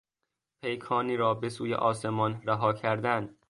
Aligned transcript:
پیکانی 0.61 1.17
را 1.17 1.33
بهسوی 1.33 1.73
آسمان 1.73 2.41
رها 2.45 2.73
کردن 2.73 3.35